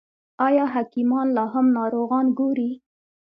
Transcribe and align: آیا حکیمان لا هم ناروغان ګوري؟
آیا 0.47 0.65
حکیمان 0.75 1.27
لا 1.35 1.45
هم 1.53 1.65
ناروغان 1.77 2.25
ګوري؟ 2.39 2.69